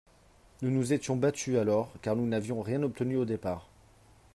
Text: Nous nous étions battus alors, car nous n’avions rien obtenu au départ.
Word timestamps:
Nous 0.63 0.71
nous 0.71 0.93
étions 0.93 1.15
battus 1.15 1.59
alors, 1.59 1.91
car 2.01 2.15
nous 2.15 2.25
n’avions 2.25 2.63
rien 2.63 2.81
obtenu 2.81 3.17
au 3.17 3.25
départ. 3.25 3.67